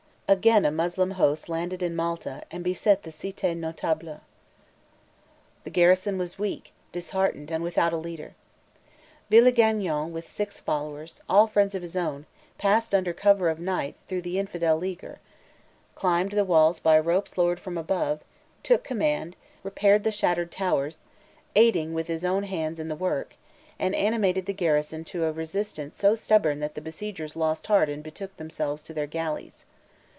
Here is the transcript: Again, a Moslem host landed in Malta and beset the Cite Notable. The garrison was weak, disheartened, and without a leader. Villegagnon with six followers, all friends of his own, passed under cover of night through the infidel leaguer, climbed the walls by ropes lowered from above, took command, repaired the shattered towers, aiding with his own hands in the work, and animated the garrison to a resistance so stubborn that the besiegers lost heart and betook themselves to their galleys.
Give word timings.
Again, 0.27 0.63
a 0.63 0.71
Moslem 0.71 1.11
host 1.11 1.49
landed 1.49 1.83
in 1.83 1.93
Malta 1.93 2.43
and 2.49 2.63
beset 2.63 3.03
the 3.03 3.11
Cite 3.11 3.57
Notable. 3.57 4.21
The 5.65 5.69
garrison 5.69 6.17
was 6.17 6.39
weak, 6.39 6.71
disheartened, 6.93 7.51
and 7.51 7.61
without 7.61 7.91
a 7.91 7.97
leader. 7.97 8.33
Villegagnon 9.29 10.13
with 10.13 10.29
six 10.29 10.57
followers, 10.57 11.19
all 11.27 11.47
friends 11.47 11.75
of 11.75 11.81
his 11.81 11.97
own, 11.97 12.27
passed 12.57 12.95
under 12.95 13.11
cover 13.11 13.49
of 13.49 13.59
night 13.59 13.95
through 14.07 14.21
the 14.21 14.39
infidel 14.39 14.77
leaguer, 14.77 15.19
climbed 15.95 16.31
the 16.31 16.45
walls 16.45 16.79
by 16.79 16.97
ropes 16.97 17.37
lowered 17.37 17.59
from 17.59 17.77
above, 17.77 18.21
took 18.63 18.85
command, 18.85 19.35
repaired 19.63 20.05
the 20.05 20.13
shattered 20.13 20.49
towers, 20.49 20.99
aiding 21.57 21.93
with 21.93 22.07
his 22.07 22.23
own 22.23 22.43
hands 22.43 22.79
in 22.79 22.87
the 22.87 22.95
work, 22.95 23.35
and 23.77 23.93
animated 23.95 24.45
the 24.45 24.53
garrison 24.53 25.03
to 25.03 25.25
a 25.25 25.31
resistance 25.33 25.97
so 25.97 26.15
stubborn 26.15 26.61
that 26.61 26.73
the 26.73 26.79
besiegers 26.79 27.35
lost 27.35 27.67
heart 27.67 27.89
and 27.89 28.01
betook 28.01 28.33
themselves 28.37 28.81
to 28.81 28.93
their 28.93 29.05
galleys. 29.07 29.65